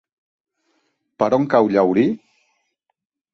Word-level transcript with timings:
Per 1.23 1.27
on 1.39 1.45
cau 1.55 1.69
Llaurí? 1.75 2.07